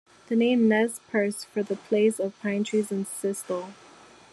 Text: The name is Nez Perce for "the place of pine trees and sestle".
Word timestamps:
The 0.29 0.35
name 0.35 0.61
is 0.63 0.67
Nez 0.67 1.01
Perce 1.11 1.43
for 1.43 1.61
"the 1.61 1.75
place 1.75 2.19
of 2.19 2.33
pine 2.41 2.63
trees 2.63 2.91
and 2.91 3.05
sestle". 3.05 3.73